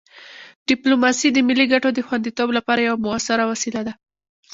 ډیپلوماسي 0.69 1.27
د 1.31 1.37
ملي 1.47 1.65
ګټو 1.73 1.89
د 1.93 1.99
خوندیتوب 2.07 2.49
لپاره 2.57 2.85
یوه 2.87 3.03
مؤثره 3.05 3.43
وسیله 3.51 3.81
ده. 3.87 3.93